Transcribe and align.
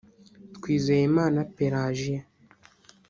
Twizeyimana 0.55 1.39
Pelagie 1.55 2.17